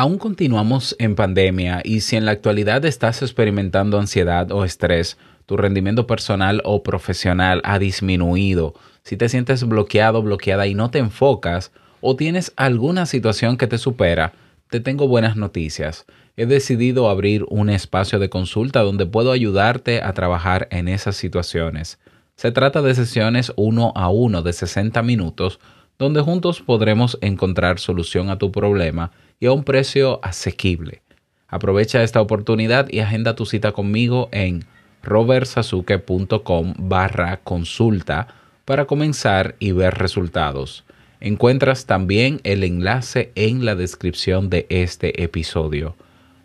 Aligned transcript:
Aún 0.00 0.18
continuamos 0.18 0.94
en 1.00 1.16
pandemia 1.16 1.80
y 1.82 2.02
si 2.02 2.14
en 2.14 2.24
la 2.24 2.30
actualidad 2.30 2.84
estás 2.84 3.20
experimentando 3.20 3.98
ansiedad 3.98 4.52
o 4.52 4.64
estrés, 4.64 5.18
tu 5.44 5.56
rendimiento 5.56 6.06
personal 6.06 6.62
o 6.64 6.84
profesional 6.84 7.60
ha 7.64 7.80
disminuido, 7.80 8.74
si 9.02 9.16
te 9.16 9.28
sientes 9.28 9.66
bloqueado, 9.66 10.22
bloqueada 10.22 10.68
y 10.68 10.74
no 10.74 10.92
te 10.92 11.00
enfocas, 11.00 11.72
o 12.00 12.14
tienes 12.14 12.52
alguna 12.54 13.06
situación 13.06 13.56
que 13.56 13.66
te 13.66 13.76
supera, 13.76 14.34
te 14.70 14.78
tengo 14.78 15.08
buenas 15.08 15.34
noticias. 15.34 16.06
He 16.36 16.46
decidido 16.46 17.10
abrir 17.10 17.44
un 17.48 17.68
espacio 17.68 18.20
de 18.20 18.30
consulta 18.30 18.82
donde 18.82 19.04
puedo 19.04 19.32
ayudarte 19.32 20.00
a 20.00 20.12
trabajar 20.12 20.68
en 20.70 20.86
esas 20.86 21.16
situaciones. 21.16 21.98
Se 22.36 22.52
trata 22.52 22.82
de 22.82 22.94
sesiones 22.94 23.52
uno 23.56 23.92
a 23.96 24.10
uno 24.10 24.42
de 24.42 24.52
60 24.52 25.02
minutos 25.02 25.58
donde 25.98 26.20
juntos 26.20 26.60
podremos 26.60 27.18
encontrar 27.20 27.78
solución 27.78 28.30
a 28.30 28.38
tu 28.38 28.52
problema 28.52 29.10
y 29.40 29.46
a 29.46 29.52
un 29.52 29.64
precio 29.64 30.20
asequible. 30.22 31.02
Aprovecha 31.48 32.02
esta 32.02 32.20
oportunidad 32.20 32.88
y 32.90 33.00
agenda 33.00 33.34
tu 33.34 33.46
cita 33.46 33.72
conmigo 33.72 34.28
en 34.32 34.64
robertsasuke.com 35.02 36.74
barra 36.76 37.38
consulta 37.38 38.28
para 38.64 38.84
comenzar 38.84 39.56
y 39.58 39.72
ver 39.72 39.94
resultados. 39.94 40.84
Encuentras 41.20 41.86
también 41.86 42.40
el 42.44 42.62
enlace 42.62 43.32
en 43.34 43.64
la 43.64 43.74
descripción 43.74 44.50
de 44.50 44.66
este 44.68 45.22
episodio. 45.22 45.96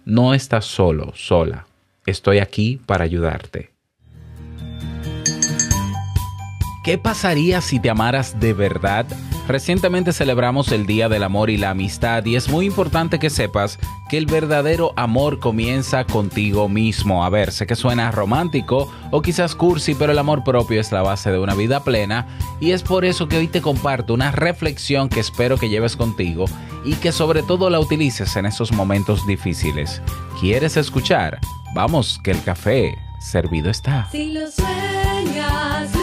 No 0.05 0.33
estás 0.33 0.66
solo, 0.66 1.11
sola. 1.16 1.67
Estoy 2.05 2.39
aquí 2.39 2.80
para 2.85 3.03
ayudarte. 3.03 3.72
¿Qué 6.83 6.97
pasaría 6.97 7.61
si 7.61 7.79
te 7.79 7.89
amaras 7.89 8.41
de 8.41 8.53
verdad? 8.53 9.05
Recientemente 9.47 10.11
celebramos 10.11 10.69
el 10.73 10.85
Día 10.85 11.07
del 11.07 11.23
Amor 11.23 11.49
y 11.49 11.55
la 11.55 11.69
Amistad 11.69 12.25
y 12.25 12.35
es 12.35 12.49
muy 12.49 12.65
importante 12.65 13.19
que 13.19 13.29
sepas 13.29 13.79
que 14.09 14.17
el 14.17 14.25
verdadero 14.25 14.91
amor 14.97 15.39
comienza 15.39 16.03
contigo 16.03 16.67
mismo. 16.67 17.23
A 17.23 17.30
ver, 17.30 17.53
sé 17.53 17.67
que 17.67 17.77
suena 17.77 18.11
romántico 18.11 18.91
o 19.11 19.21
quizás 19.21 19.55
cursi, 19.55 19.95
pero 19.95 20.11
el 20.11 20.19
amor 20.19 20.43
propio 20.43 20.81
es 20.81 20.91
la 20.91 21.02
base 21.02 21.31
de 21.31 21.39
una 21.39 21.55
vida 21.55 21.85
plena 21.85 22.27
y 22.59 22.71
es 22.71 22.83
por 22.83 23.05
eso 23.05 23.30
que 23.30 23.38
hoy 23.38 23.47
te 23.47 23.61
comparto 23.61 24.13
una 24.13 24.31
reflexión 24.31 25.08
que 25.08 25.21
espero 25.21 25.58
que 25.58 25.69
lleves 25.69 25.95
contigo 25.95 26.45
y 26.83 26.95
que 26.95 27.13
sobre 27.13 27.43
todo 27.43 27.69
la 27.69 27.80
utilices 27.80 28.36
en 28.36 28.45
esos 28.45 28.73
momentos 28.73 29.25
difíciles. 29.25 30.02
¿Quieres 30.41 30.75
escuchar? 30.75 31.39
Vamos, 31.73 32.19
que 32.21 32.31
el 32.31 32.43
café 32.43 32.97
servido 33.21 33.69
está. 33.69 34.09
Si 34.11 34.33
lo 34.33 34.52
sueñas, 34.52 36.02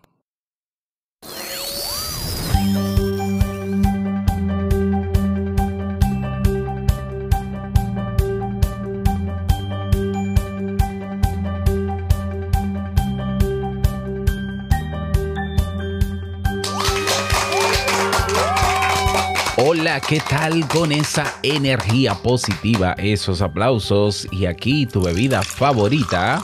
Hola, 19.63 19.99
¿qué 19.99 20.19
tal 20.27 20.67
con 20.67 20.91
esa 20.91 21.35
energía 21.43 22.15
positiva, 22.15 22.95
esos 22.97 23.43
aplausos 23.43 24.27
y 24.31 24.47
aquí 24.47 24.87
tu 24.87 25.03
bebida 25.03 25.43
favorita? 25.43 26.41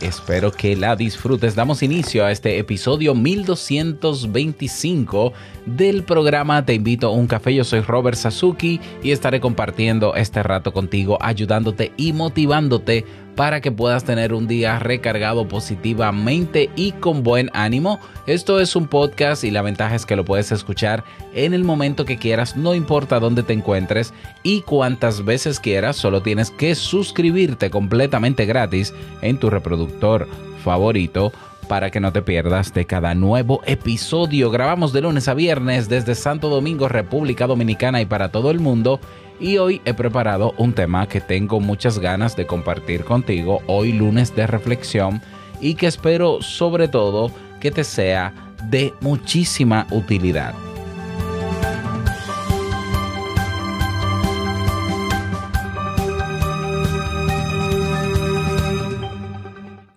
Espero 0.00 0.52
que 0.52 0.76
la 0.76 0.94
disfrutes. 0.94 1.56
Damos 1.56 1.82
inicio 1.82 2.24
a 2.24 2.30
este 2.30 2.58
episodio 2.58 3.16
1225 3.16 5.32
del 5.66 6.04
programa 6.04 6.64
Te 6.64 6.74
invito 6.74 7.08
a 7.08 7.10
un 7.10 7.26
café. 7.26 7.52
Yo 7.52 7.64
soy 7.64 7.80
Robert 7.80 8.16
Sasuki 8.16 8.80
y 9.02 9.10
estaré 9.10 9.40
compartiendo 9.40 10.14
este 10.14 10.44
rato 10.44 10.72
contigo, 10.72 11.18
ayudándote 11.20 11.90
y 11.96 12.12
motivándote 12.12 13.04
para 13.36 13.60
que 13.60 13.72
puedas 13.72 14.04
tener 14.04 14.34
un 14.34 14.46
día 14.46 14.78
recargado 14.78 15.48
positivamente 15.48 16.70
y 16.76 16.92
con 16.92 17.22
buen 17.22 17.50
ánimo. 17.54 17.98
Esto 18.26 18.60
es 18.60 18.76
un 18.76 18.86
podcast 18.86 19.44
y 19.44 19.50
la 19.50 19.62
ventaja 19.62 19.94
es 19.94 20.06
que 20.06 20.16
lo 20.16 20.24
puedes 20.24 20.52
escuchar 20.52 21.04
en 21.34 21.54
el 21.54 21.64
momento 21.64 22.04
que 22.04 22.18
quieras, 22.18 22.56
no 22.56 22.74
importa 22.74 23.20
dónde 23.20 23.42
te 23.42 23.52
encuentres 23.52 24.12
y 24.42 24.62
cuántas 24.62 25.24
veces 25.24 25.60
quieras, 25.60 25.96
solo 25.96 26.22
tienes 26.22 26.50
que 26.50 26.74
suscribirte 26.74 27.70
completamente 27.70 28.44
gratis 28.44 28.92
en 29.22 29.38
tu 29.38 29.50
reproductor 29.50 30.28
favorito 30.62 31.32
para 31.68 31.90
que 31.90 32.00
no 32.00 32.12
te 32.12 32.22
pierdas 32.22 32.74
de 32.74 32.84
cada 32.84 33.14
nuevo 33.14 33.62
episodio. 33.64 34.50
Grabamos 34.50 34.92
de 34.92 35.00
lunes 35.00 35.28
a 35.28 35.34
viernes 35.34 35.88
desde 35.88 36.14
Santo 36.14 36.48
Domingo, 36.48 36.88
República 36.88 37.46
Dominicana 37.46 38.00
y 38.02 38.06
para 38.06 38.30
todo 38.30 38.50
el 38.50 38.60
mundo 38.60 39.00
y 39.42 39.58
hoy 39.58 39.82
he 39.84 39.92
preparado 39.92 40.54
un 40.56 40.72
tema 40.72 41.08
que 41.08 41.20
tengo 41.20 41.58
muchas 41.58 41.98
ganas 41.98 42.36
de 42.36 42.46
compartir 42.46 43.04
contigo 43.04 43.60
hoy 43.66 43.92
lunes 43.92 44.34
de 44.36 44.46
reflexión 44.46 45.20
y 45.60 45.74
que 45.74 45.88
espero 45.88 46.40
sobre 46.40 46.86
todo 46.86 47.32
que 47.60 47.72
te 47.72 47.82
sea 47.82 48.32
de 48.70 48.94
muchísima 49.00 49.88
utilidad. 49.90 50.54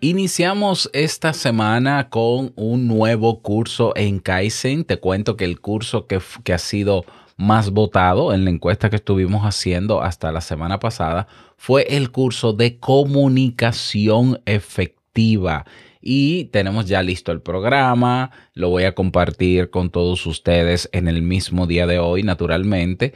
Iniciamos 0.02 0.90
esta 0.92 1.34
semana 1.34 2.10
con 2.10 2.52
un 2.56 2.88
nuevo 2.88 3.42
curso 3.42 3.94
en 3.96 4.20
Kaizen. 4.20 4.86
Te 4.86 4.98
cuento 4.98 5.36
que 5.36 5.46
el 5.46 5.60
curso 5.60 6.06
que, 6.06 6.20
que 6.44 6.54
ha 6.54 6.60
sido 6.60 7.06
más 7.38 7.72
votado 7.72 8.34
en 8.34 8.46
la 8.46 8.52
encuesta 8.52 8.90
que 8.90 8.96
estuvimos 8.96 9.44
haciendo 9.44 10.02
hasta 10.02 10.32
la 10.32 10.42
semana 10.42 10.80
pasada 10.80 11.28
fue 11.58 11.84
el 11.90 12.12
curso 12.12 12.54
de 12.54 12.80
comunicación 12.80 14.42
efectiva. 14.46 15.66
Y 16.02 16.46
tenemos 16.46 16.86
ya 16.86 17.02
listo 17.02 17.32
el 17.32 17.42
programa, 17.42 18.32
lo 18.54 18.70
voy 18.70 18.84
a 18.84 18.94
compartir 18.94 19.70
con 19.70 19.90
todos 19.90 20.26
ustedes 20.28 20.88
en 20.94 21.08
el 21.08 21.22
mismo 21.24 21.66
día 21.66 21.88
de 21.88 22.00
hoy, 22.00 22.22
naturalmente. 22.22 23.14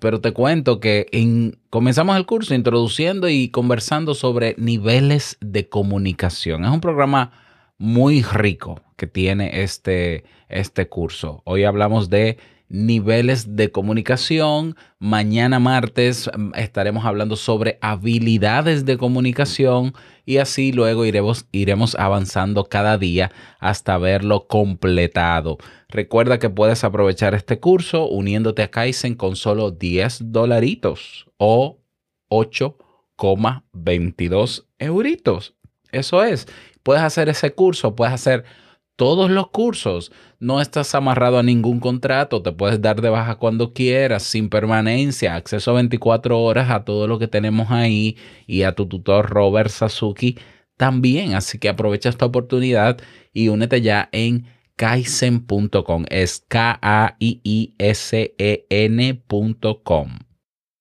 pero 0.00 0.20
te 0.20 0.32
cuento 0.32 0.78
que 0.78 1.06
comenzamos 1.70 2.16
el 2.16 2.26
curso 2.26 2.54
introduciendo 2.54 3.28
y 3.28 3.48
conversando 3.48 4.14
sobre 4.14 4.54
niveles 4.58 5.38
de 5.40 5.68
comunicación. 5.68 6.64
Es 6.64 6.70
un 6.70 6.82
programa 6.82 7.32
muy 7.78 8.22
rico 8.22 8.82
que 8.96 9.06
tiene 9.06 9.62
este, 9.62 10.24
este 10.48 10.88
curso. 10.88 11.42
Hoy 11.44 11.64
hablamos 11.64 12.10
de 12.10 12.38
niveles 12.68 13.56
de 13.56 13.70
comunicación. 13.70 14.76
Mañana 14.98 15.58
martes 15.58 16.30
mm, 16.36 16.50
estaremos 16.54 17.04
hablando 17.04 17.36
sobre 17.36 17.78
habilidades 17.80 18.84
de 18.84 18.98
comunicación 18.98 19.94
y 20.24 20.38
así 20.38 20.72
luego 20.72 21.04
iremos, 21.04 21.46
iremos 21.52 21.94
avanzando 21.94 22.64
cada 22.64 22.98
día 22.98 23.30
hasta 23.60 23.98
verlo 23.98 24.48
completado. 24.48 25.58
Recuerda 25.88 26.38
que 26.38 26.50
puedes 26.50 26.84
aprovechar 26.84 27.34
este 27.34 27.60
curso 27.60 28.08
uniéndote 28.08 28.62
a 28.62 28.70
Kaizen 28.70 29.14
con 29.14 29.36
solo 29.36 29.70
10 29.70 30.32
dolaritos 30.32 31.26
o 31.36 31.78
8,22 32.30 34.66
euritos. 34.78 35.54
Eso 35.92 36.24
es. 36.24 36.48
Puedes 36.82 37.02
hacer 37.02 37.28
ese 37.28 37.52
curso, 37.52 37.94
puedes 37.94 38.14
hacer 38.14 38.44
todos 38.96 39.30
los 39.30 39.48
cursos. 39.48 40.10
No 40.38 40.60
estás 40.60 40.94
amarrado 40.94 41.38
a 41.38 41.42
ningún 41.42 41.80
contrato, 41.80 42.42
te 42.42 42.52
puedes 42.52 42.82
dar 42.82 43.00
de 43.00 43.08
baja 43.08 43.36
cuando 43.36 43.72
quieras, 43.72 44.22
sin 44.22 44.50
permanencia, 44.50 45.34
acceso 45.34 45.70
a 45.70 45.74
24 45.74 46.38
horas 46.38 46.70
a 46.70 46.84
todo 46.84 47.06
lo 47.06 47.18
que 47.18 47.26
tenemos 47.26 47.70
ahí 47.70 48.18
y 48.46 48.62
a 48.62 48.74
tu 48.74 48.86
tutor 48.86 49.30
Robert 49.30 49.70
Sasuki 49.70 50.36
también. 50.76 51.34
Así 51.34 51.58
que 51.58 51.70
aprovecha 51.70 52.10
esta 52.10 52.26
oportunidad 52.26 52.98
y 53.32 53.48
únete 53.48 53.80
ya 53.80 54.10
en 54.12 54.46
kaizen.com. 54.76 56.04
Es 56.10 56.44
K-A-I-I-S-E-N.com. 56.48 57.26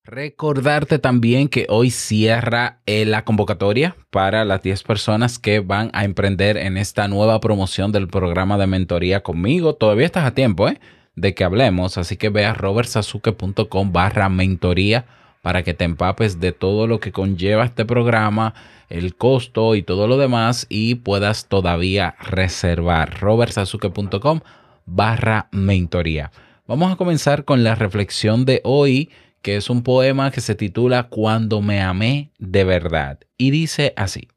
Recordarte 0.06 1.00
también 1.00 1.48
que 1.48 1.66
hoy 1.68 1.90
cierra 1.90 2.78
eh, 2.86 3.06
la 3.06 3.26
convocatoria 3.26 3.96
para 4.12 4.46
las 4.46 4.62
10 4.62 4.84
personas 4.84 5.40
que 5.40 5.62
van 5.62 5.90
a 5.94 6.06
emprender 6.06 6.58
en 6.58 6.78
esta 6.78 7.08
nueva 7.08 7.40
promoción 7.40 7.92
del 7.92 8.08
programa 8.08 8.60
de 8.60 8.68
mentoría 8.68 9.24
conmigo. 9.24 9.74
Todavía 9.74 10.06
estás 10.06 10.26
a 10.26 10.36
tiempo 10.36 10.70
¿eh? 10.70 10.80
de 11.16 11.34
que 11.34 11.44
hablemos, 11.44 11.98
así 11.98 12.18
que 12.18 12.30
ve 12.30 12.46
a 12.46 12.54
robertsazuke.com 12.54 13.92
barra 13.92 14.30
mentoría 14.30 15.06
para 15.42 15.64
que 15.64 15.74
te 15.74 15.86
empapes 15.86 16.40
de 16.40 16.52
todo 16.52 16.86
lo 16.86 17.00
que 17.00 17.12
conlleva 17.12 17.66
este 17.66 17.84
programa, 17.84 18.54
el 18.90 19.16
costo 19.16 19.74
y 19.74 19.82
todo 19.82 20.08
lo 20.08 20.20
demás 20.20 20.68
y 20.70 20.96
puedas 20.96 21.48
todavía 21.48 22.16
reservar. 22.22 23.20
robertsazuke.com 23.22 24.42
barra 24.86 25.48
mentoría. 25.52 26.32
Vamos 26.68 26.92
a 26.92 26.96
comenzar 26.96 27.44
con 27.44 27.64
la 27.64 27.74
reflexión 27.74 28.46
de 28.46 28.62
hoy 28.64 29.10
que 29.46 29.58
es 29.58 29.70
un 29.70 29.84
poema 29.84 30.32
que 30.32 30.42
se 30.42 30.56
titula 30.56 31.04
Cuando 31.04 31.62
me 31.62 31.80
amé 31.80 32.32
de 32.40 32.64
verdad 32.64 33.20
y 33.38 33.52
dice 33.52 33.94
así. 33.96 34.28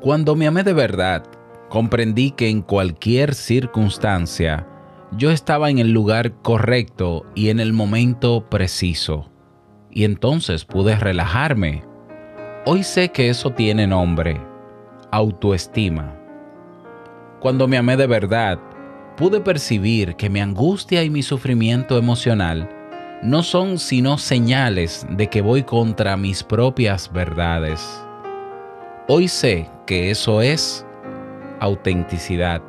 Cuando 0.00 0.36
me 0.36 0.46
amé 0.46 0.62
de 0.62 0.74
verdad, 0.74 1.24
comprendí 1.68 2.30
que 2.30 2.48
en 2.48 2.62
cualquier 2.62 3.34
circunstancia, 3.34 4.64
yo 5.12 5.30
estaba 5.30 5.70
en 5.70 5.78
el 5.78 5.92
lugar 5.92 6.32
correcto 6.42 7.24
y 7.34 7.48
en 7.48 7.60
el 7.60 7.72
momento 7.72 8.48
preciso. 8.48 9.30
Y 9.90 10.04
entonces 10.04 10.64
pude 10.64 10.96
relajarme. 10.96 11.82
Hoy 12.66 12.82
sé 12.82 13.08
que 13.10 13.30
eso 13.30 13.50
tiene 13.50 13.86
nombre, 13.86 14.40
autoestima. 15.10 16.14
Cuando 17.40 17.66
me 17.66 17.78
amé 17.78 17.96
de 17.96 18.06
verdad, 18.06 18.58
pude 19.16 19.40
percibir 19.40 20.14
que 20.16 20.28
mi 20.28 20.40
angustia 20.40 21.02
y 21.02 21.10
mi 21.10 21.22
sufrimiento 21.22 21.96
emocional 21.96 22.68
no 23.22 23.42
son 23.42 23.78
sino 23.78 24.18
señales 24.18 25.06
de 25.10 25.28
que 25.28 25.40
voy 25.40 25.62
contra 25.62 26.16
mis 26.16 26.42
propias 26.44 27.10
verdades. 27.12 28.04
Hoy 29.08 29.26
sé 29.26 29.68
que 29.86 30.10
eso 30.10 30.42
es 30.42 30.86
autenticidad. 31.60 32.62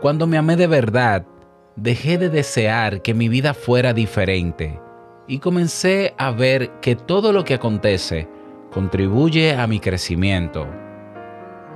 Cuando 0.00 0.28
me 0.28 0.38
amé 0.38 0.54
de 0.54 0.68
verdad, 0.68 1.26
dejé 1.74 2.18
de 2.18 2.28
desear 2.28 3.02
que 3.02 3.14
mi 3.14 3.28
vida 3.28 3.52
fuera 3.52 3.92
diferente 3.92 4.80
y 5.26 5.40
comencé 5.40 6.14
a 6.18 6.30
ver 6.30 6.70
que 6.80 6.94
todo 6.94 7.32
lo 7.32 7.42
que 7.42 7.54
acontece 7.54 8.28
contribuye 8.70 9.56
a 9.56 9.66
mi 9.66 9.80
crecimiento. 9.80 10.68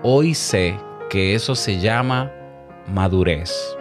Hoy 0.05 0.35
sé 0.35 0.77
que 1.11 1.35
eso 1.35 1.57
se 1.57 1.81
llama 1.81 2.31
madurez. 2.95 3.77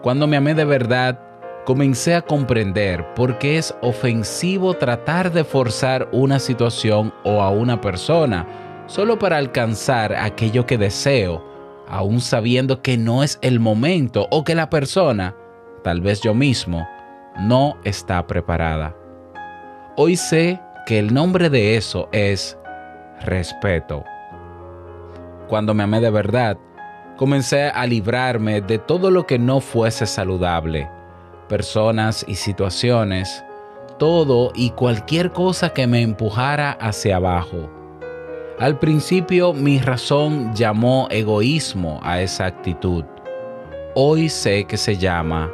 Cuando 0.00 0.28
me 0.28 0.36
amé 0.36 0.54
de 0.54 0.64
verdad, 0.64 1.20
comencé 1.64 2.14
a 2.14 2.22
comprender 2.22 3.04
por 3.14 3.38
qué 3.38 3.58
es 3.58 3.74
ofensivo 3.82 4.74
tratar 4.74 5.32
de 5.32 5.42
forzar 5.42 6.08
una 6.12 6.38
situación 6.38 7.12
o 7.24 7.42
a 7.42 7.50
una 7.50 7.80
persona 7.80 8.46
solo 8.86 9.18
para 9.18 9.38
alcanzar 9.38 10.14
aquello 10.14 10.66
que 10.66 10.78
deseo 10.78 11.53
aún 11.88 12.20
sabiendo 12.20 12.82
que 12.82 12.96
no 12.96 13.22
es 13.22 13.38
el 13.42 13.60
momento 13.60 14.26
o 14.30 14.44
que 14.44 14.54
la 14.54 14.70
persona, 14.70 15.34
tal 15.82 16.00
vez 16.00 16.20
yo 16.20 16.34
mismo, 16.34 16.86
no 17.38 17.76
está 17.84 18.26
preparada. 18.26 18.96
Hoy 19.96 20.16
sé 20.16 20.60
que 20.86 20.98
el 20.98 21.12
nombre 21.12 21.50
de 21.50 21.76
eso 21.76 22.08
es 22.12 22.58
respeto. 23.22 24.04
Cuando 25.48 25.74
me 25.74 25.82
amé 25.82 26.00
de 26.00 26.10
verdad, 26.10 26.56
comencé 27.16 27.64
a 27.64 27.86
librarme 27.86 28.60
de 28.60 28.78
todo 28.78 29.10
lo 29.10 29.26
que 29.26 29.38
no 29.38 29.60
fuese 29.60 30.06
saludable, 30.06 30.90
personas 31.48 32.24
y 32.26 32.34
situaciones, 32.34 33.44
todo 33.98 34.52
y 34.54 34.70
cualquier 34.70 35.32
cosa 35.32 35.70
que 35.70 35.86
me 35.86 36.02
empujara 36.02 36.72
hacia 36.72 37.16
abajo 37.16 37.83
al 38.58 38.78
principio 38.78 39.52
mi 39.52 39.78
razón 39.80 40.54
llamó 40.54 41.08
egoísmo 41.10 41.98
a 42.02 42.20
esa 42.20 42.46
actitud. 42.46 43.04
Hoy 43.94 44.28
sé 44.28 44.64
que 44.64 44.76
se 44.76 44.96
llama 44.96 45.50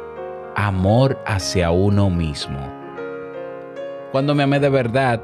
amor 0.55 1.17
hacia 1.25 1.71
uno 1.71 2.09
mismo. 2.09 2.59
Cuando 4.11 4.35
me 4.35 4.43
amé 4.43 4.59
de 4.59 4.69
verdad, 4.69 5.21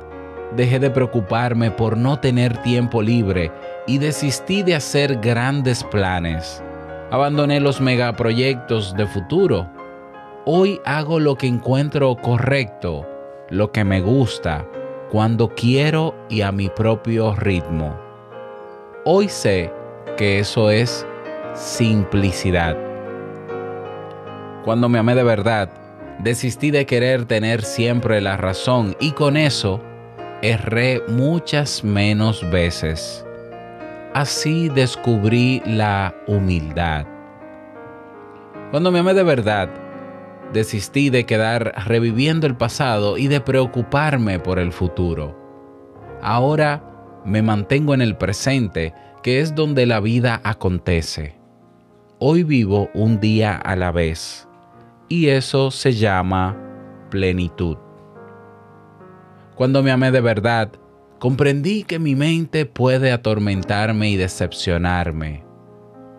dejé 0.55 0.79
de 0.79 0.89
preocuparme 0.89 1.69
por 1.69 1.97
no 1.97 2.19
tener 2.19 2.57
tiempo 2.63 3.01
libre 3.01 3.51
y 3.85 3.99
desistí 3.99 4.63
de 4.63 4.75
hacer 4.75 5.17
grandes 5.19 5.83
planes. 5.83 6.63
Abandoné 7.11 7.59
los 7.59 7.79
megaproyectos 7.79 8.95
de 8.95 9.05
futuro. 9.05 9.69
Hoy 10.45 10.79
hago 10.85 11.19
lo 11.19 11.35
que 11.35 11.47
encuentro 11.47 12.15
correcto, 12.15 13.05
lo 13.49 13.71
que 13.71 13.83
me 13.83 14.01
gusta, 14.01 14.65
cuando 15.11 15.49
quiero 15.55 16.15
y 16.29 16.41
a 16.41 16.51
mi 16.51 16.69
propio 16.69 17.33
ritmo. 17.35 17.97
Hoy 19.05 19.29
sé 19.29 19.71
que 20.17 20.39
eso 20.39 20.69
es 20.69 21.05
simplicidad. 21.53 22.77
Cuando 24.65 24.89
me 24.89 24.99
amé 24.99 25.15
de 25.15 25.23
verdad, 25.23 25.69
desistí 26.19 26.71
de 26.71 26.85
querer 26.85 27.25
tener 27.25 27.63
siempre 27.63 28.19
la 28.19 28.35
razón 28.35 28.95
y 28.99 29.11
con 29.11 29.37
eso 29.37 29.79
erré 30.41 31.01
muchas 31.07 31.83
menos 31.83 32.47
veces. 32.51 33.25
Así 34.13 34.67
descubrí 34.69 35.61
la 35.65 36.13
humildad. 36.27 37.05
Cuando 38.71 38.91
me 38.91 38.99
amé 38.99 39.13
de 39.13 39.23
verdad, 39.23 39.69
Desistí 40.53 41.09
de 41.09 41.25
quedar 41.25 41.73
reviviendo 41.85 42.47
el 42.47 42.55
pasado 42.55 43.17
y 43.17 43.27
de 43.27 43.41
preocuparme 43.41 44.39
por 44.39 44.59
el 44.59 44.71
futuro. 44.71 45.37
Ahora 46.21 46.83
me 47.25 47.41
mantengo 47.41 47.93
en 47.93 48.01
el 48.01 48.15
presente, 48.15 48.93
que 49.21 49.41
es 49.41 49.53
donde 49.55 49.85
la 49.85 49.99
vida 49.99 50.39
acontece. 50.43 51.35
Hoy 52.19 52.43
vivo 52.43 52.89
un 52.93 53.19
día 53.19 53.55
a 53.55 53.75
la 53.75 53.91
vez, 53.91 54.47
y 55.09 55.27
eso 55.27 55.69
se 55.69 55.93
llama 55.93 56.57
plenitud. 57.11 57.77
Cuando 59.55 59.83
me 59.83 59.91
amé 59.91 60.11
de 60.11 60.21
verdad, 60.21 60.71
comprendí 61.19 61.83
que 61.83 61.99
mi 61.99 62.15
mente 62.15 62.65
puede 62.65 63.11
atormentarme 63.11 64.09
y 64.09 64.15
decepcionarme, 64.15 65.43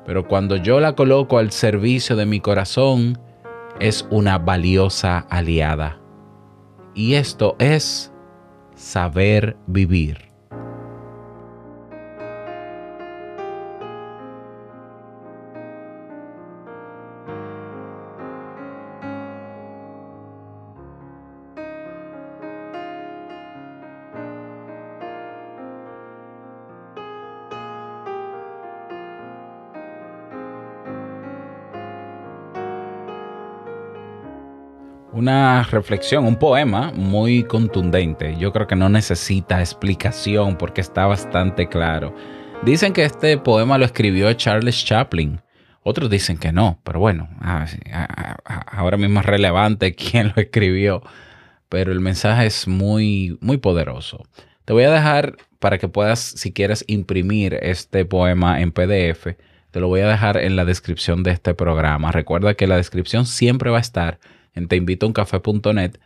pero 0.04 0.28
cuando 0.28 0.56
yo 0.56 0.80
la 0.80 0.94
coloco 0.94 1.38
al 1.38 1.50
servicio 1.50 2.16
de 2.16 2.26
mi 2.26 2.40
corazón, 2.40 3.18
es 3.80 4.06
una 4.10 4.38
valiosa 4.38 5.26
aliada. 5.30 6.00
Y 6.94 7.14
esto 7.14 7.56
es 7.58 8.12
saber 8.74 9.56
vivir. 9.66 10.27
Una 35.18 35.64
reflexión, 35.64 36.24
un 36.26 36.36
poema 36.36 36.92
muy 36.94 37.42
contundente. 37.42 38.36
Yo 38.38 38.52
creo 38.52 38.68
que 38.68 38.76
no 38.76 38.88
necesita 38.88 39.58
explicación 39.58 40.56
porque 40.56 40.80
está 40.80 41.06
bastante 41.06 41.68
claro. 41.68 42.14
Dicen 42.62 42.92
que 42.92 43.02
este 43.02 43.36
poema 43.36 43.78
lo 43.78 43.84
escribió 43.84 44.32
Charles 44.34 44.84
Chaplin. 44.84 45.40
Otros 45.82 46.08
dicen 46.08 46.38
que 46.38 46.52
no, 46.52 46.80
pero 46.84 47.00
bueno, 47.00 47.28
ah, 47.40 47.66
ah, 47.92 48.36
ah, 48.44 48.66
ahora 48.70 48.96
mismo 48.96 49.18
es 49.18 49.26
relevante 49.26 49.92
quién 49.96 50.32
lo 50.34 50.40
escribió. 50.40 51.02
Pero 51.68 51.90
el 51.90 52.00
mensaje 52.00 52.46
es 52.46 52.68
muy, 52.68 53.38
muy 53.40 53.56
poderoso. 53.56 54.24
Te 54.64 54.72
voy 54.72 54.84
a 54.84 54.92
dejar 54.92 55.36
para 55.58 55.78
que 55.78 55.88
puedas, 55.88 56.20
si 56.20 56.52
quieres, 56.52 56.84
imprimir 56.86 57.58
este 57.60 58.04
poema 58.04 58.60
en 58.60 58.70
PDF. 58.70 59.34
Te 59.72 59.80
lo 59.80 59.88
voy 59.88 60.00
a 60.00 60.08
dejar 60.08 60.36
en 60.36 60.54
la 60.54 60.64
descripción 60.64 61.24
de 61.24 61.32
este 61.32 61.54
programa. 61.54 62.12
Recuerda 62.12 62.54
que 62.54 62.68
la 62.68 62.76
descripción 62.76 63.26
siempre 63.26 63.70
va 63.70 63.78
a 63.78 63.80
estar 63.80 64.20
en 64.58 64.68
teinvitouncafe.net, 64.68 65.98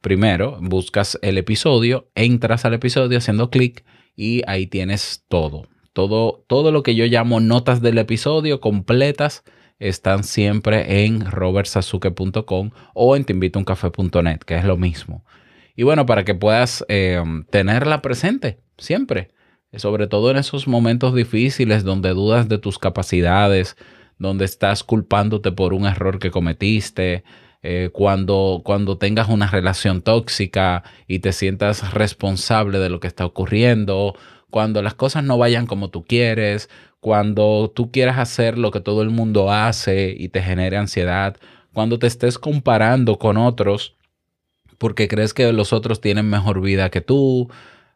primero 0.00 0.58
buscas 0.60 1.18
el 1.22 1.38
episodio, 1.38 2.08
entras 2.14 2.64
al 2.64 2.74
episodio 2.74 3.18
haciendo 3.18 3.50
clic 3.50 3.84
y 4.16 4.42
ahí 4.46 4.66
tienes 4.66 5.24
todo. 5.28 5.68
Todo, 5.92 6.44
todo 6.48 6.72
lo 6.72 6.82
que 6.82 6.94
yo 6.94 7.04
llamo 7.06 7.40
notas 7.40 7.80
del 7.82 7.98
episodio 7.98 8.60
completas 8.60 9.44
están 9.78 10.24
siempre 10.24 11.04
en 11.04 11.30
robertsazuke.com 11.30 12.70
o 12.94 13.16
en 13.16 13.24
teinvitouncafe.net, 13.24 14.38
que 14.40 14.56
es 14.56 14.64
lo 14.64 14.76
mismo. 14.76 15.24
Y 15.76 15.84
bueno, 15.84 16.06
para 16.06 16.24
que 16.24 16.34
puedas 16.34 16.84
eh, 16.88 17.22
tenerla 17.50 18.02
presente 18.02 18.58
siempre, 18.76 19.30
sobre 19.76 20.06
todo 20.06 20.30
en 20.30 20.36
esos 20.36 20.66
momentos 20.66 21.14
difíciles 21.14 21.84
donde 21.84 22.10
dudas 22.10 22.48
de 22.48 22.58
tus 22.58 22.78
capacidades, 22.78 23.76
donde 24.18 24.44
estás 24.44 24.82
culpándote 24.82 25.52
por 25.52 25.72
un 25.72 25.86
error 25.86 26.18
que 26.18 26.30
cometiste, 26.30 27.22
eh, 27.62 27.90
cuando, 27.92 28.62
cuando 28.64 28.98
tengas 28.98 29.28
una 29.28 29.48
relación 29.48 30.02
tóxica 30.02 30.84
y 31.06 31.18
te 31.20 31.32
sientas 31.32 31.92
responsable 31.92 32.78
de 32.78 32.90
lo 32.90 33.00
que 33.00 33.08
está 33.08 33.26
ocurriendo, 33.26 34.14
cuando 34.50 34.82
las 34.82 34.94
cosas 34.94 35.24
no 35.24 35.38
vayan 35.38 35.66
como 35.66 35.90
tú 35.90 36.04
quieres, 36.04 36.70
cuando 37.00 37.72
tú 37.74 37.90
quieras 37.90 38.18
hacer 38.18 38.58
lo 38.58 38.70
que 38.70 38.80
todo 38.80 39.02
el 39.02 39.10
mundo 39.10 39.52
hace 39.52 40.14
y 40.16 40.28
te 40.28 40.42
genere 40.42 40.76
ansiedad, 40.76 41.36
cuando 41.72 41.98
te 41.98 42.06
estés 42.06 42.38
comparando 42.38 43.18
con 43.18 43.36
otros 43.36 43.94
porque 44.78 45.08
crees 45.08 45.34
que 45.34 45.52
los 45.52 45.72
otros 45.72 46.00
tienen 46.00 46.30
mejor 46.30 46.60
vida 46.60 46.90
que 46.90 47.00
tú. 47.00 47.50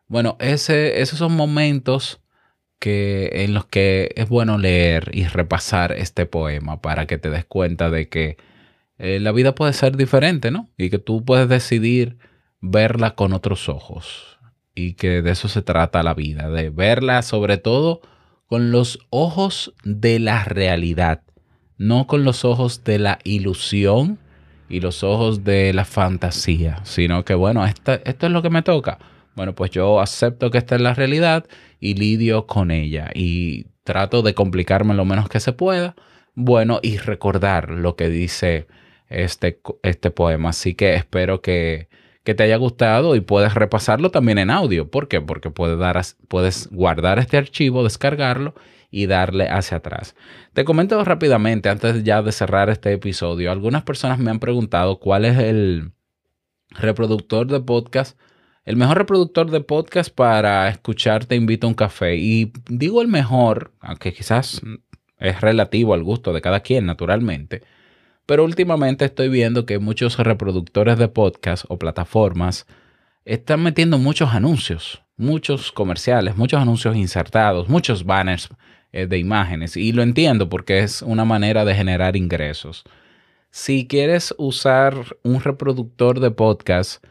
Bueno, 0.08 0.36
ese, 0.40 1.00
esos 1.00 1.18
son 1.18 1.34
momentos 1.34 2.20
que, 2.78 3.30
en 3.44 3.54
los 3.54 3.64
que 3.66 4.10
es 4.16 4.28
bueno 4.28 4.58
leer 4.58 5.10
y 5.14 5.24
repasar 5.24 5.92
este 5.92 6.26
poema 6.26 6.82
para 6.82 7.06
que 7.06 7.18
te 7.18 7.30
des 7.30 7.44
cuenta 7.44 7.90
de 7.90 8.08
que 8.08 8.36
eh, 8.98 9.18
la 9.20 9.32
vida 9.32 9.54
puede 9.54 9.72
ser 9.72 9.96
diferente, 9.96 10.50
¿no? 10.50 10.68
Y 10.76 10.90
que 10.90 10.98
tú 10.98 11.24
puedes 11.24 11.48
decidir 11.48 12.18
verla 12.60 13.14
con 13.14 13.32
otros 13.32 13.68
ojos. 13.68 14.38
Y 14.74 14.94
que 14.94 15.22
de 15.22 15.32
eso 15.32 15.48
se 15.48 15.62
trata 15.62 16.02
la 16.02 16.14
vida, 16.14 16.48
de 16.48 16.70
verla 16.70 17.22
sobre 17.22 17.58
todo 17.58 18.00
con 18.46 18.70
los 18.70 18.98
ojos 19.10 19.74
de 19.84 20.18
la 20.18 20.44
realidad, 20.44 21.22
no 21.78 22.06
con 22.06 22.24
los 22.24 22.44
ojos 22.44 22.84
de 22.84 22.98
la 22.98 23.18
ilusión 23.24 24.18
y 24.68 24.80
los 24.80 25.02
ojos 25.02 25.44
de 25.44 25.72
la 25.72 25.84
fantasía, 25.84 26.80
sino 26.84 27.24
que 27.24 27.34
bueno, 27.34 27.66
esto 27.66 27.92
es 28.04 28.32
lo 28.32 28.42
que 28.42 28.50
me 28.50 28.62
toca. 28.62 28.98
Bueno, 29.34 29.54
pues 29.54 29.70
yo 29.70 30.00
acepto 30.00 30.50
que 30.50 30.58
esta 30.58 30.76
es 30.76 30.82
la 30.82 30.94
realidad 30.94 31.46
y 31.80 31.94
lidio 31.94 32.46
con 32.46 32.70
ella 32.70 33.10
y 33.14 33.66
trato 33.84 34.22
de 34.22 34.34
complicarme 34.34 34.94
lo 34.94 35.04
menos 35.04 35.28
que 35.28 35.40
se 35.40 35.52
pueda. 35.52 35.94
Bueno, 36.34 36.80
y 36.82 36.98
recordar 36.98 37.70
lo 37.70 37.96
que 37.96 38.08
dice 38.08 38.66
este, 39.12 39.60
este 39.82 40.10
poema. 40.10 40.50
Así 40.50 40.74
que 40.74 40.94
espero 40.94 41.40
que, 41.40 41.88
que 42.24 42.34
te 42.34 42.42
haya 42.44 42.56
gustado 42.56 43.16
y 43.16 43.20
puedes 43.20 43.54
repasarlo 43.54 44.10
también 44.10 44.38
en 44.38 44.50
audio. 44.50 44.90
¿Por 44.90 45.08
qué? 45.08 45.20
Porque 45.20 45.50
puedes, 45.50 45.78
dar, 45.78 46.00
puedes 46.28 46.68
guardar 46.70 47.18
este 47.18 47.36
archivo, 47.36 47.82
descargarlo 47.84 48.54
y 48.90 49.06
darle 49.06 49.48
hacia 49.48 49.78
atrás. 49.78 50.14
Te 50.52 50.64
comento 50.64 51.02
rápidamente, 51.04 51.68
antes 51.68 52.04
ya 52.04 52.22
de 52.22 52.32
cerrar 52.32 52.68
este 52.70 52.92
episodio, 52.92 53.50
algunas 53.50 53.82
personas 53.82 54.18
me 54.18 54.30
han 54.30 54.38
preguntado 54.38 54.98
cuál 54.98 55.24
es 55.24 55.38
el 55.38 55.92
reproductor 56.70 57.46
de 57.46 57.60
podcast, 57.60 58.18
el 58.64 58.76
mejor 58.76 58.98
reproductor 58.98 59.50
de 59.50 59.60
podcast 59.60 60.14
para 60.14 60.68
escuchar 60.68 61.24
Te 61.24 61.34
invito 61.34 61.66
a 61.66 61.70
un 61.70 61.74
café. 61.74 62.16
Y 62.16 62.52
digo 62.68 63.02
el 63.02 63.08
mejor, 63.08 63.72
aunque 63.80 64.12
quizás 64.12 64.60
es 65.18 65.40
relativo 65.40 65.94
al 65.94 66.04
gusto 66.04 66.32
de 66.32 66.40
cada 66.40 66.60
quien, 66.60 66.86
naturalmente 66.86 67.62
pero 68.26 68.44
últimamente 68.44 69.04
estoy 69.04 69.28
viendo 69.28 69.66
que 69.66 69.78
muchos 69.78 70.18
reproductores 70.18 70.98
de 70.98 71.08
podcast 71.08 71.64
o 71.68 71.78
plataformas 71.78 72.66
están 73.24 73.62
metiendo 73.62 73.98
muchos 73.98 74.32
anuncios, 74.32 75.02
muchos 75.16 75.72
comerciales, 75.72 76.36
muchos 76.36 76.60
anuncios 76.60 76.96
insertados, 76.96 77.68
muchos 77.68 78.04
banners 78.04 78.48
eh, 78.92 79.06
de 79.06 79.18
imágenes. 79.18 79.76
Y 79.76 79.92
lo 79.92 80.02
entiendo 80.02 80.48
porque 80.48 80.80
es 80.80 81.02
una 81.02 81.24
manera 81.24 81.64
de 81.64 81.74
generar 81.74 82.16
ingresos. 82.16 82.84
Si 83.50 83.86
quieres 83.86 84.34
usar 84.38 85.16
un 85.22 85.40
reproductor 85.40 86.20
de 86.20 86.30
podcast 86.30 87.04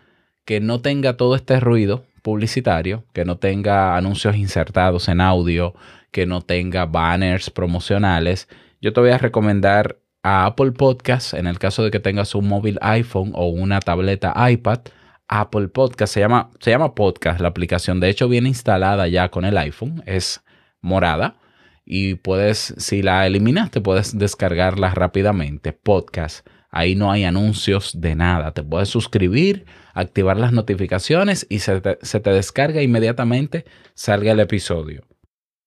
que 0.46 0.60
no 0.60 0.82
tenga 0.82 1.18
todo 1.18 1.36
este 1.36 1.60
ruido 1.60 2.06
publicitario, 2.22 3.04
que 3.14 3.26
no 3.26 3.38
tenga 3.38 3.96
anuncios 3.96 4.36
insertados 4.36 5.08
en 5.08 5.22
audio, 5.22 5.74
que 6.12 6.26
no 6.26 6.42
tenga 6.42 6.86
banners 6.86 7.50
promocionales, 7.50 8.48
yo 8.82 8.94
te 8.94 9.02
voy 9.02 9.12
a 9.12 9.18
recomendar 9.18 9.98
a 10.24 10.46
Apple 10.46 10.72
Podcast, 10.72 11.34
en 11.34 11.48
el 11.48 11.60
caso 11.60 11.84
de 11.84 11.92
que 11.92 12.00
tengas 12.00 12.36
un 12.36 12.48
móvil 12.48 12.78
iPhone 12.82 13.32
o 13.36 13.48
una 13.48 13.80
tableta 13.80 14.34
iPad, 14.50 14.80
Apple 15.28 15.70
Podcast 15.70 16.14
se 16.14 16.20
llama, 16.20 16.52
se 16.60 16.72
llama 16.72 16.94
Podcast 16.94 17.40
la 17.40 17.48
aplicación. 17.48 18.00
De 18.00 18.10
hecho, 18.10 18.28
viene 18.28 18.50
instalada 18.50 19.08
ya 19.08 19.30
con 19.30 19.46
el 19.46 19.58
iPhone, 19.58 20.04
es 20.06 20.44
morada 20.82 21.38
y 21.86 22.16
puedes, 22.16 22.76
si 22.78 23.02
la 23.02 23.26
eliminaste, 23.26 23.82
puedes 23.82 24.18
descargarla 24.18 24.94
rápidamente. 24.94 25.74
Podcast. 25.74 26.46
Ahí 26.70 26.96
no 26.96 27.12
hay 27.12 27.24
anuncios 27.24 28.00
de 28.00 28.16
nada. 28.16 28.54
Te 28.54 28.64
puedes 28.64 28.90
suscribir, 28.90 29.66
activar 29.94 30.38
las 30.38 30.52
notificaciones 30.54 31.46
y 31.50 31.60
se 31.60 31.82
se 32.02 32.20
te 32.20 32.30
descarga 32.32 32.82
inmediatamente, 32.82 33.66
salga 33.94 34.32
el 34.32 34.40
episodio. 34.40 35.04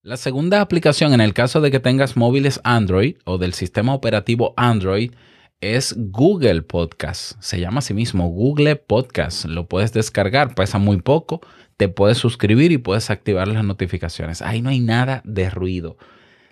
La 0.05 0.17
segunda 0.17 0.61
aplicación 0.61 1.15
en 1.15 1.19
el 1.19 1.33
caso 1.33 1.61
de 1.61 1.71
que 1.71 1.79
tengas 1.79 2.15
móviles 2.15 2.61
Android 2.63 3.15
o 3.23 3.39
del 3.39 3.55
sistema 3.55 3.95
operativo 3.95 4.53
Android 4.55 5.13
es 5.61 5.95
Google 5.97 6.61
Podcast. 6.61 7.31
Se 7.39 7.59
llama 7.59 7.79
así 7.79 7.95
mismo 7.95 8.29
Google 8.29 8.75
Podcast. 8.75 9.45
Lo 9.45 9.67
puedes 9.67 9.93
descargar, 9.93 10.53
pesa 10.53 10.77
muy 10.77 11.01
poco, 11.01 11.41
te 11.75 11.89
puedes 11.89 12.19
suscribir 12.19 12.71
y 12.71 12.77
puedes 12.77 13.09
activar 13.09 13.47
las 13.47 13.65
notificaciones. 13.65 14.43
Ahí 14.43 14.61
no 14.61 14.69
hay 14.69 14.79
nada 14.79 15.23
de 15.25 15.49
ruido. 15.49 15.97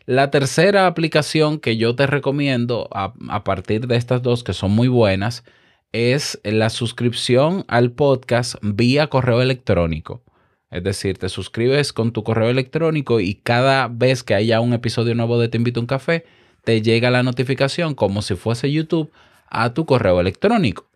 La 0.08 0.32
tercera 0.32 0.88
aplicación 0.88 1.60
que 1.60 1.78
yo 1.78 1.96
te 1.96 2.08
recomiendo 2.08 2.90
a, 2.92 3.14
a 3.30 3.44
partir 3.44 3.86
de 3.86 3.98
estas 3.98 4.24
dos 4.24 4.44
que 4.44 4.54
son 4.54 4.72
muy 4.72 4.88
buenas 4.88 5.44
es 5.92 6.40
la 6.44 6.72
suscripción 6.72 7.66
al 7.68 7.92
podcast 7.92 8.56
vía 8.64 9.12
correo 9.12 9.44
electrónico. 9.44 10.24
Es 10.74 10.84
decir, 10.84 11.20
te 11.20 11.30
suscribes 11.30 11.94
con 11.94 12.14
tu 12.14 12.24
correo 12.24 12.50
electrónico 12.50 13.20
y 13.20 13.36
cada 13.36 13.88
vez 13.88 14.24
que 14.24 14.34
haya 14.34 14.60
un 14.60 14.74
episodio 14.74 15.14
nuevo 15.14 15.40
de 15.40 15.48
Te 15.48 15.58
invito 15.58 15.80
a 15.80 15.84
un 15.84 15.88
café, 15.88 16.26
te 16.64 16.82
llega 16.82 17.12
la 17.12 17.22
notificación 17.22 17.94
como 17.94 18.24
si 18.24 18.34
fuese 18.34 18.72
YouTube 18.72 19.12
a 19.52 19.76
tu 19.76 19.86
correo 19.86 20.20
electrónico. 20.20 20.88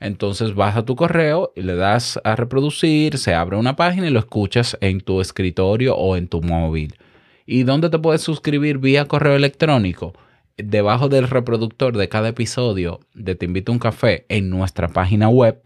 Entonces 0.00 0.54
vas 0.54 0.74
a 0.74 0.86
tu 0.86 0.96
correo 0.96 1.52
y 1.54 1.60
le 1.60 1.74
das 1.74 2.18
a 2.24 2.34
reproducir, 2.34 3.18
se 3.18 3.34
abre 3.34 3.58
una 3.58 3.76
página 3.76 4.06
y 4.06 4.10
lo 4.10 4.20
escuchas 4.20 4.78
en 4.80 5.02
tu 5.02 5.20
escritorio 5.20 5.96
o 5.96 6.16
en 6.16 6.28
tu 6.28 6.40
móvil. 6.40 6.94
¿Y 7.44 7.64
dónde 7.64 7.90
te 7.90 7.98
puedes 7.98 8.22
suscribir 8.22 8.78
vía 8.78 9.04
correo 9.04 9.36
electrónico? 9.36 10.14
Debajo 10.56 11.10
del 11.10 11.28
reproductor 11.28 11.94
de 11.94 12.08
cada 12.08 12.28
episodio 12.28 13.00
de 13.12 13.34
Te 13.34 13.44
invito 13.44 13.70
a 13.70 13.74
un 13.74 13.80
café 13.80 14.24
en 14.30 14.48
nuestra 14.48 14.88
página 14.88 15.28
web 15.28 15.60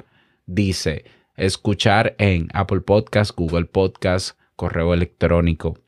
dice 0.47 1.05
escuchar 1.37 2.15
en 2.19 2.49
Apple 2.53 2.81
Podcast, 2.81 3.37
Google 3.37 3.67
Podcast, 3.67 4.39
correo 4.57 4.95
electrónico. 4.95 5.79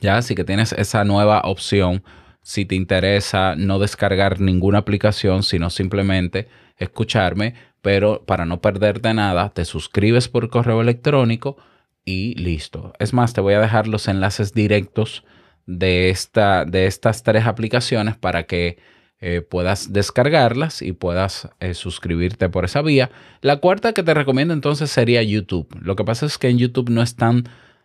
Ya, 0.00 0.16
así 0.16 0.34
que 0.34 0.44
tienes 0.44 0.72
esa 0.72 1.04
nueva 1.04 1.42
opción. 1.44 2.02
Si 2.42 2.64
te 2.64 2.74
interesa 2.74 3.54
no 3.56 3.78
descargar 3.78 4.40
ninguna 4.40 4.78
aplicación, 4.78 5.42
sino 5.42 5.70
simplemente 5.70 6.48
escucharme, 6.78 7.54
pero 7.82 8.24
para 8.24 8.46
no 8.46 8.60
perderte 8.60 9.12
nada, 9.14 9.50
te 9.50 9.64
suscribes 9.64 10.28
por 10.28 10.48
correo 10.48 10.80
electrónico 10.80 11.56
y 12.04 12.34
listo. 12.34 12.92
Es 12.98 13.12
más, 13.12 13.32
te 13.32 13.40
voy 13.40 13.54
a 13.54 13.60
dejar 13.60 13.88
los 13.88 14.08
enlaces 14.08 14.54
directos 14.54 15.24
de, 15.66 16.10
esta, 16.10 16.64
de 16.64 16.86
estas 16.86 17.22
tres 17.22 17.46
aplicaciones 17.46 18.16
para 18.16 18.44
que 18.44 18.78
eh, 19.20 19.40
puedas 19.40 19.94
descargarlas 19.94 20.82
y 20.82 20.92
puedas 20.92 21.48
eh, 21.60 21.72
suscribirte 21.72 22.48
por 22.48 22.66
esa 22.66 22.82
vía. 22.82 23.10
La 23.40 23.56
cuarta 23.56 23.94
que 23.94 24.02
te 24.02 24.12
recomiendo 24.12 24.52
entonces 24.52 24.90
sería 24.90 25.22
YouTube. 25.22 25.68
Lo 25.80 25.96
que 25.96 26.04
pasa 26.04 26.26
es 26.26 26.36
que 26.36 26.48
en 26.48 26.58
YouTube 26.58 26.90
no 26.90 27.02
están 27.02 27.44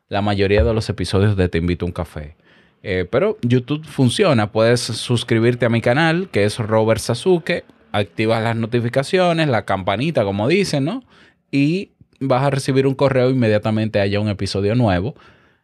la 0.09 0.21
mayoría 0.21 0.63
de 0.65 0.73
los 0.73 0.89
episodios 0.89 1.37
de 1.37 1.47
Te 1.47 1.57
invito 1.59 1.85
a 1.85 1.87
un 1.87 1.93
café. 1.93 2.35
Eh, 2.83 3.07
pero 3.09 3.37
YouTube 3.43 3.85
funciona. 3.85 4.51
Puedes 4.51 4.81
suscribirte 4.81 5.65
a 5.65 5.69
mi 5.69 5.79
canal, 5.79 6.29
que 6.29 6.43
es 6.43 6.57
Robert 6.57 6.99
Sasuke. 6.99 7.63
Activas 7.93 8.43
las 8.43 8.55
notificaciones, 8.55 9.47
la 9.47 9.65
campanita, 9.65 10.23
como 10.23 10.47
dicen, 10.47 10.85
¿no? 10.85 11.03
Y 11.49 11.91
vas 12.19 12.43
a 12.43 12.49
recibir 12.49 12.87
un 12.87 12.95
correo 12.95 13.29
inmediatamente 13.29 13.99
haya 13.99 14.19
un 14.19 14.29
episodio 14.29 14.75
nuevo. 14.75 15.15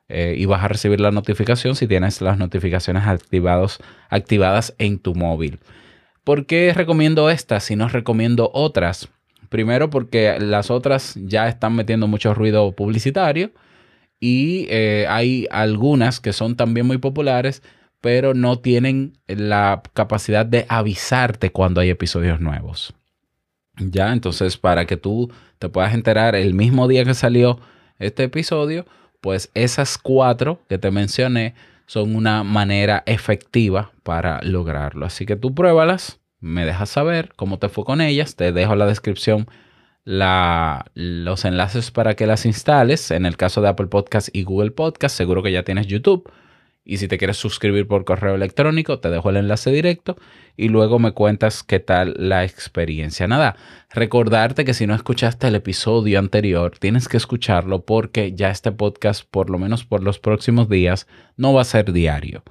Eh, 0.09 0.35
y 0.37 0.45
vas 0.45 0.63
a 0.63 0.69
recibir 0.69 1.01
la 1.01 1.11
notificación 1.11 1.75
si 1.75 1.85
tienes 1.85 2.21
las 2.21 2.37
notificaciones 2.37 3.05
activados, 3.05 3.79
activadas 4.09 4.73
en 4.77 4.99
tu 4.99 5.15
móvil. 5.15 5.59
¿Por 6.23 6.45
qué 6.45 6.73
recomiendo 6.73 7.29
estas 7.29 7.65
si 7.65 7.75
no 7.75 7.89
recomiendo 7.89 8.49
otras? 8.53 9.09
Primero 9.49 9.89
porque 9.89 10.37
las 10.39 10.71
otras 10.71 11.15
ya 11.15 11.47
están 11.47 11.75
metiendo 11.75 12.07
mucho 12.07 12.33
ruido 12.33 12.71
publicitario 12.73 13.51
y 14.19 14.67
eh, 14.69 15.05
hay 15.09 15.47
algunas 15.51 16.19
que 16.19 16.33
son 16.33 16.55
también 16.55 16.85
muy 16.85 16.97
populares, 16.97 17.61
pero 18.01 18.33
no 18.33 18.59
tienen 18.59 19.17
la 19.27 19.81
capacidad 19.93 20.45
de 20.45 20.65
avisarte 20.69 21.51
cuando 21.51 21.81
hay 21.81 21.89
episodios 21.89 22.39
nuevos. 22.39 22.93
Ya, 23.77 24.11
entonces 24.11 24.57
para 24.57 24.85
que 24.85 24.97
tú 24.97 25.31
te 25.59 25.69
puedas 25.69 25.93
enterar 25.93 26.35
el 26.35 26.53
mismo 26.53 26.87
día 26.87 27.05
que 27.05 27.13
salió 27.13 27.59
este 27.99 28.23
episodio, 28.23 28.85
pues 29.27 29.51
esas 29.55 29.97
cuatro 29.97 30.61
que 30.69 30.77
te 30.77 30.89
mencioné 30.89 31.53
son 31.85 32.15
una 32.15 32.45
manera 32.45 33.03
efectiva 33.05 33.91
para 34.03 34.41
lograrlo. 34.41 35.05
Así 35.05 35.25
que 35.25 35.35
tú 35.35 35.53
pruébalas, 35.53 36.21
me 36.39 36.65
dejas 36.65 36.87
saber 36.87 37.33
cómo 37.35 37.59
te 37.59 37.67
fue 37.67 37.83
con 37.83 37.99
ellas, 37.99 38.37
te 38.37 38.53
dejo 38.53 38.71
en 38.71 38.79
la 38.79 38.85
descripción 38.85 39.49
los 40.05 41.43
enlaces 41.43 41.91
para 41.91 42.15
que 42.15 42.25
las 42.25 42.45
instales. 42.45 43.11
En 43.11 43.25
el 43.25 43.35
caso 43.35 43.61
de 43.61 43.67
Apple 43.67 43.87
Podcast 43.87 44.29
y 44.31 44.43
Google 44.43 44.71
Podcast, 44.71 45.17
seguro 45.17 45.43
que 45.43 45.51
ya 45.51 45.63
tienes 45.63 45.87
YouTube. 45.87 46.31
Y 46.89 46.97
si 46.97 47.09
te 47.09 47.17
quieres 47.17 47.35
suscribir 47.35 47.85
por 47.85 48.05
correo 48.05 48.35
electrónico, 48.35 48.99
te 48.99 49.09
dejo 49.09 49.29
el 49.29 49.35
enlace 49.35 49.71
directo 49.71 50.15
y 50.55 50.69
luego 50.69 50.99
me 50.99 51.11
cuentas 51.11 51.61
qué 51.61 51.81
tal 51.81 52.15
la 52.17 52.45
experiencia. 52.45 53.27
Nada, 53.27 53.57
recordarte 53.93 54.63
que 54.63 54.73
si 54.73 54.87
no 54.87 54.95
escuchaste 54.95 55.49
el 55.49 55.55
episodio 55.55 56.17
anterior, 56.17 56.77
tienes 56.79 57.09
que 57.09 57.17
escucharlo 57.17 57.83
porque 57.83 58.31
ya 58.31 58.51
este 58.51 58.71
podcast, 58.71 59.29
por 59.29 59.49
lo 59.49 59.59
menos 59.59 59.83
por 59.83 60.01
los 60.01 60.17
próximos 60.19 60.69
días, 60.69 61.07
no 61.35 61.53
va 61.53 61.63
a 61.63 61.65
ser 61.65 61.91
diario. 61.91 62.43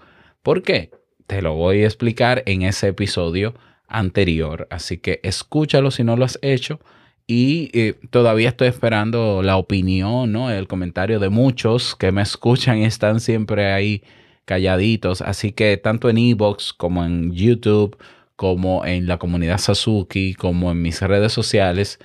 ¿Por 0.43 0.63
qué? 0.63 0.91
Te 1.27 1.41
lo 1.41 1.55
voy 1.55 1.83
a 1.83 1.87
explicar 1.87 2.43
en 2.45 2.61
ese 2.61 2.89
episodio 2.89 3.55
anterior. 3.89 4.69
Así 4.71 4.99
que 4.99 5.19
escúchalo 5.23 5.91
si 5.91 6.05
no 6.05 6.15
lo 6.15 6.27
has 6.27 6.39
hecho. 6.43 6.79
Y 7.27 7.71
eh, 7.73 7.95
todavía 8.11 8.51
estoy 8.51 8.69
esperando 8.69 9.43
la 9.43 9.57
opinión, 9.57 10.31
¿no? 10.31 10.51
El 10.51 10.69
comentario 10.69 11.21
de 11.21 11.31
muchos 11.31 11.97
que 11.97 12.13
me 12.13 12.21
escuchan 12.21 12.79
y 12.79 12.85
están 12.85 13.19
siempre 13.19 13.73
ahí 13.73 14.03
calladitos. 14.47 15.21
Así 15.21 15.53
que 15.53 15.77
tanto 15.77 16.09
en 16.09 16.17
Evox 16.17 16.73
como 16.73 17.05
en 17.05 17.33
YouTube, 17.33 17.99
como 18.37 18.87
en 18.87 19.07
la 19.07 19.19
comunidad 19.19 19.59
Sasuki, 19.59 20.35
como 20.35 20.71
en 20.71 20.81
mis 20.81 21.03
redes 21.03 21.33
sociales, 21.33 21.99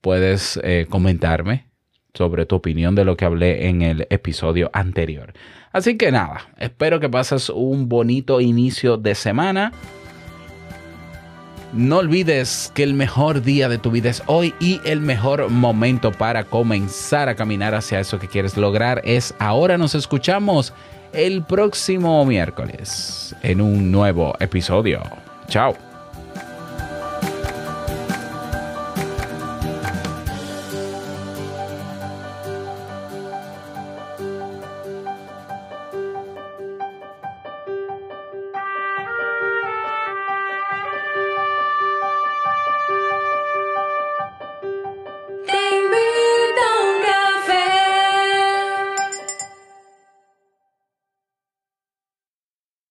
puedes 0.00 0.58
eh, 0.64 0.86
comentarme 0.88 1.66
sobre 2.14 2.44
tu 2.46 2.56
opinión 2.56 2.94
de 2.94 3.04
lo 3.04 3.16
que 3.16 3.24
hablé 3.24 3.68
en 3.68 3.82
el 3.82 4.06
episodio 4.10 4.70
anterior. 4.72 5.32
Así 5.72 5.96
que 5.96 6.12
nada, 6.12 6.48
espero 6.58 7.00
que 7.00 7.08
pases 7.08 7.48
un 7.48 7.88
bonito 7.88 8.40
inicio 8.40 8.96
de 8.96 9.14
semana. 9.14 9.72
No 11.72 11.98
olvides 11.98 12.70
que 12.74 12.82
el 12.82 12.92
mejor 12.92 13.42
día 13.42 13.70
de 13.70 13.78
tu 13.78 13.90
vida 13.90 14.10
es 14.10 14.22
hoy 14.26 14.52
y 14.60 14.78
el 14.84 15.00
mejor 15.00 15.48
momento 15.48 16.12
para 16.12 16.44
comenzar 16.44 17.30
a 17.30 17.34
caminar 17.34 17.74
hacia 17.74 17.98
eso 17.98 18.18
que 18.18 18.28
quieres 18.28 18.58
lograr 18.58 19.00
es 19.04 19.34
ahora. 19.38 19.78
Nos 19.78 19.94
escuchamos 19.94 20.74
el 21.12 21.42
próximo 21.42 22.24
miércoles 22.24 23.34
en 23.42 23.60
un 23.60 23.90
nuevo 23.90 24.34
episodio. 24.40 25.02
Chao. 25.48 25.91